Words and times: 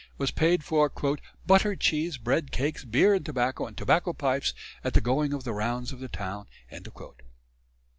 was 0.17 0.31
paid 0.31 0.63
for 0.63 0.91
"Butter, 1.45 1.75
cheese, 1.75 2.17
Bread, 2.17 2.51
Cakes, 2.51 2.85
Beere 2.85 3.13
and 3.13 3.23
Tobacco 3.23 3.67
and 3.67 3.77
Tobacco 3.77 4.13
Pipes 4.13 4.55
at 4.83 4.95
the 4.95 4.99
goeing 4.99 5.31
of 5.31 5.43
the 5.43 5.53
Rounds 5.53 5.91
of 5.91 5.99
the 5.99 6.09
Towne." 6.09 6.47